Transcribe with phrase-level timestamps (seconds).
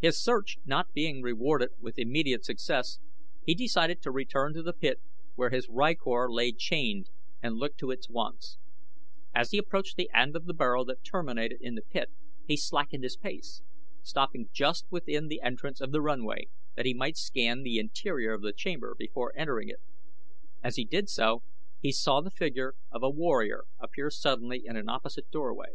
[0.00, 3.00] His search not being rewarded with immediate success,
[3.44, 5.00] he decided to return to the pit
[5.34, 7.10] where his rykor lay chained
[7.42, 8.58] and look to its wants.
[9.34, 12.12] As he approached the end of the burrow that terminated in the pit
[12.46, 13.60] he slackened his pace,
[14.04, 16.46] stopping just within the entrance of the runway
[16.76, 19.80] that he might scan the interior of the chamber before entering it.
[20.62, 21.42] As he did so
[21.80, 25.72] he saw the figure of a warrior appear suddenly in an opposite doorway.